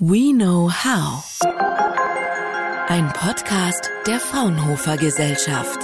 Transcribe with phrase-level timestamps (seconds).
[0.00, 1.24] We Know How.
[2.86, 5.80] Ein Podcast der Fraunhofer Gesellschaft.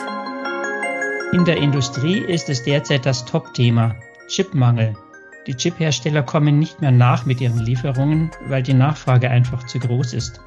[1.33, 3.97] In der Industrie ist es derzeit das Top-Thema
[4.29, 4.95] Chipmangel.
[5.49, 10.13] Die Chiphersteller kommen nicht mehr nach mit ihren Lieferungen, weil die Nachfrage einfach zu groß
[10.13, 10.41] ist.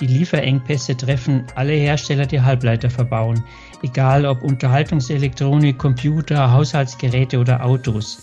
[0.00, 3.44] Die Lieferengpässe treffen alle Hersteller, die Halbleiter verbauen,
[3.82, 8.22] egal ob Unterhaltungselektronik, Computer, Haushaltsgeräte oder Autos.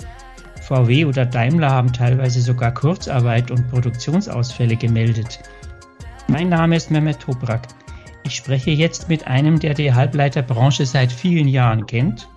[0.67, 5.39] VW oder Daimler haben teilweise sogar Kurzarbeit und Produktionsausfälle gemeldet.
[6.27, 7.69] Mein Name ist Mehmet Toprak.
[8.25, 12.27] Ich spreche jetzt mit einem, der die Halbleiterbranche seit vielen Jahren kennt,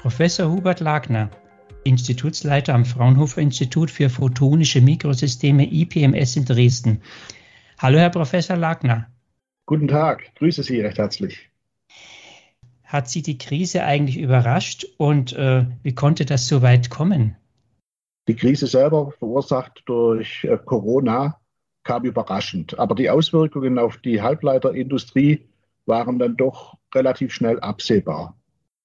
[0.00, 1.30] Professor Hubert Lagner,
[1.82, 7.02] Institutsleiter am Fraunhofer Institut für Photonische Mikrosysteme IPMS in Dresden.
[7.78, 9.08] Hallo, Herr Professor Lagner.
[9.66, 11.50] Guten Tag, grüße Sie recht herzlich.
[12.84, 17.34] Hat Sie die Krise eigentlich überrascht und äh, wie konnte das so weit kommen?
[18.26, 21.40] Die Krise selber, verursacht durch äh, Corona,
[21.82, 22.78] kam überraschend.
[22.78, 25.46] Aber die Auswirkungen auf die Halbleiterindustrie
[25.86, 28.36] waren dann doch relativ schnell absehbar.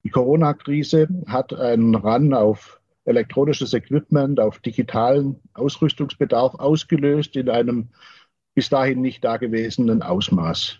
[0.04, 7.90] Die Corona-Krise hat einen Run auf elektronisches Equipment, auf digitalen Ausrüstungsbedarf ausgelöst in einem
[8.54, 10.80] bis dahin nicht dagewesenen Ausmaß.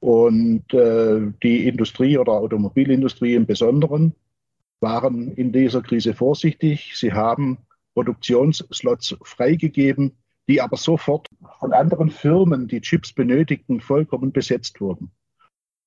[0.00, 4.14] Und äh, die Industrie oder Automobilindustrie im Besonderen
[4.80, 6.92] waren in dieser Krise vorsichtig.
[6.94, 7.58] Sie haben
[7.98, 10.12] Produktionsslots freigegeben,
[10.46, 11.26] die aber sofort
[11.58, 15.10] von anderen Firmen, die Chips benötigten, vollkommen besetzt wurden.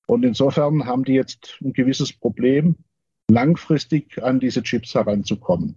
[0.06, 2.76] Und insofern haben die jetzt ein gewisses Problem,
[3.30, 5.76] langfristig an diese Chips heranzukommen.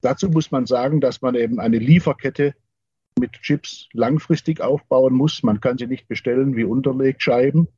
[0.00, 2.54] Dazu muss man sagen, dass man eben eine Lieferkette
[3.18, 5.42] mit Chips langfristig aufbauen muss.
[5.42, 7.68] Man kann sie nicht bestellen wie Unterlegscheiben.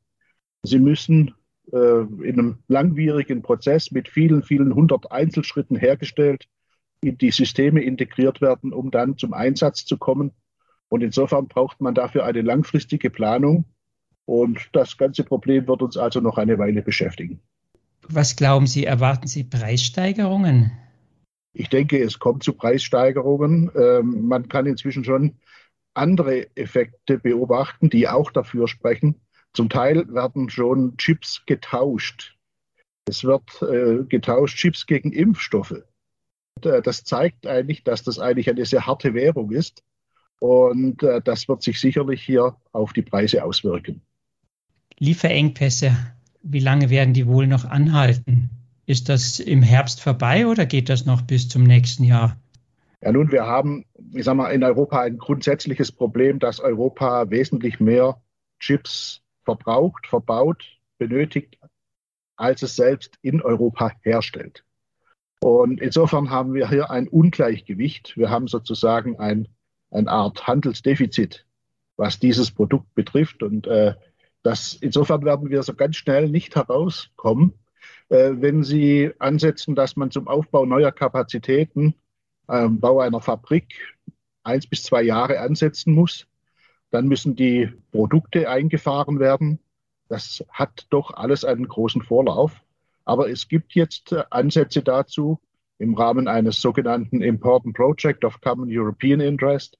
[0.61, 1.35] Sie müssen
[1.73, 6.47] äh, in einem langwierigen Prozess mit vielen, vielen hundert Einzelschritten hergestellt
[7.03, 10.31] in die Systeme integriert werden, um dann zum Einsatz zu kommen.
[10.89, 13.65] Und insofern braucht man dafür eine langfristige Planung.
[14.25, 17.41] Und das ganze Problem wird uns also noch eine Weile beschäftigen.
[18.07, 20.71] Was glauben Sie, erwarten Sie Preissteigerungen?
[21.53, 23.71] Ich denke, es kommt zu Preissteigerungen.
[23.75, 25.37] Ähm, man kann inzwischen schon
[25.93, 29.21] andere Effekte beobachten, die auch dafür sprechen.
[29.53, 32.35] Zum Teil werden schon Chips getauscht.
[33.07, 35.83] Es wird äh, getauscht Chips gegen Impfstoffe.
[36.65, 39.83] Äh, das zeigt eigentlich, dass das eigentlich eine sehr harte Währung ist.
[40.39, 44.01] Und äh, das wird sich sicherlich hier auf die Preise auswirken.
[44.99, 45.95] Lieferengpässe,
[46.41, 48.49] wie lange werden die wohl noch anhalten?
[48.85, 52.37] Ist das im Herbst vorbei oder geht das noch bis zum nächsten Jahr?
[53.01, 57.79] Ja, nun, wir haben, ich sag mal, in Europa ein grundsätzliches Problem, dass Europa wesentlich
[57.79, 58.21] mehr
[58.59, 60.63] Chips verbraucht, verbaut,
[60.97, 61.57] benötigt,
[62.35, 64.63] als es selbst in Europa herstellt.
[65.43, 68.15] Und insofern haben wir hier ein Ungleichgewicht.
[68.15, 69.49] Wir haben sozusagen ein,
[69.91, 71.45] eine Art Handelsdefizit,
[71.97, 73.43] was dieses Produkt betrifft.
[73.43, 73.95] Und äh,
[74.41, 77.55] das, insofern werden wir so ganz schnell nicht herauskommen,
[78.07, 81.93] äh, wenn Sie ansetzen, dass man zum Aufbau neuer Kapazitäten,
[82.47, 83.97] äh, Bau einer Fabrik,
[84.43, 86.25] eins bis zwei Jahre ansetzen muss.
[86.89, 89.59] Dann müssen die Produkte eingefahren werden.
[90.07, 92.63] Das hat doch alles einen großen Vorlauf.
[93.05, 95.39] Aber es gibt jetzt äh, Ansätze dazu
[95.77, 99.77] im Rahmen eines sogenannten Important Project of Common European Interest,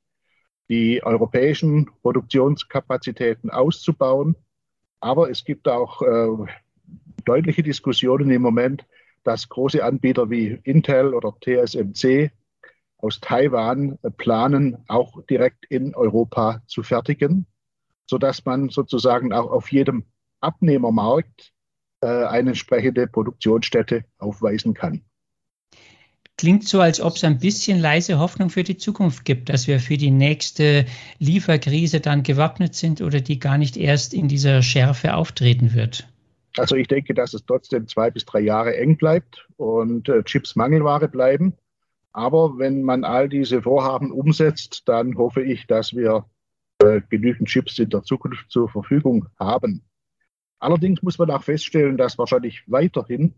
[0.70, 4.36] die europäischen Produktionskapazitäten auszubauen.
[5.00, 6.52] Aber es gibt auch äh,
[7.26, 8.86] deutliche Diskussionen im Moment,
[9.24, 12.32] dass große Anbieter wie Intel oder TSMC
[12.98, 17.46] aus Taiwan äh, planen, auch direkt in Europa zu fertigen,
[18.06, 20.06] sodass man sozusagen auch auf jedem
[20.42, 21.54] Abnehmermarkt
[22.06, 25.02] eine entsprechende Produktionsstätte aufweisen kann.
[26.38, 29.80] Klingt so, als ob es ein bisschen leise Hoffnung für die Zukunft gibt, dass wir
[29.80, 30.86] für die nächste
[31.20, 36.08] Lieferkrise dann gewappnet sind oder die gar nicht erst in dieser Schärfe auftreten wird.
[36.58, 40.56] Also ich denke, dass es trotzdem zwei bis drei Jahre eng bleibt und äh, Chips
[40.56, 41.54] Mangelware bleiben.
[42.14, 46.26] Aber wenn man all diese Vorhaben umsetzt, dann hoffe ich, dass wir
[46.80, 49.84] äh, genügend Chips in der Zukunft zur Verfügung haben.
[50.64, 53.36] Allerdings muss man auch feststellen, dass wahrscheinlich weiterhin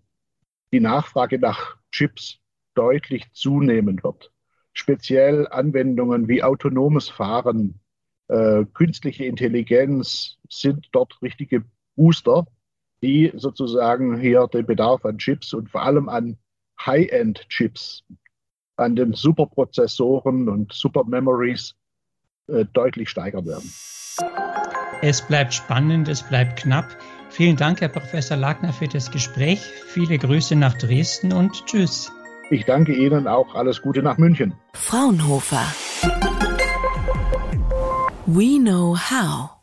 [0.72, 2.38] die Nachfrage nach Chips
[2.76, 4.32] deutlich zunehmen wird.
[4.74, 7.80] Speziell Anwendungen wie autonomes Fahren,
[8.28, 12.46] äh, künstliche Intelligenz sind dort richtige Booster,
[13.02, 16.38] die sozusagen hier den Bedarf an Chips und vor allem an
[16.80, 18.04] High-End-Chips,
[18.76, 21.74] an den Superprozessoren und Supermemories
[22.50, 23.72] äh, deutlich steigern werden.
[25.02, 26.86] Es bleibt spannend, es bleibt knapp.
[27.30, 29.62] Vielen Dank, Herr Professor Lagner, für das Gespräch.
[29.88, 32.12] Viele Grüße nach Dresden und tschüss.
[32.50, 33.56] Ich danke Ihnen auch.
[33.56, 34.54] Alles Gute nach München.
[34.74, 35.66] Fraunhofer.
[38.28, 39.55] We know how.